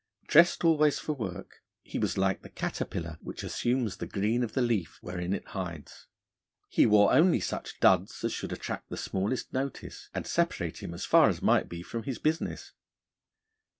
[0.25, 4.61] Dressed always for work, he was like the caterpillar which assumes the green of the
[4.63, 6.07] leaf, wherein it hides:
[6.69, 11.05] he wore only such duds as should attract the smallest notice, and separate him as
[11.05, 12.71] far as might be from his business.